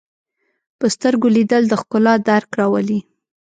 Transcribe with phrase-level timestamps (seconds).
[0.79, 2.99] په سترګو لیدل د ښکلا درک راولي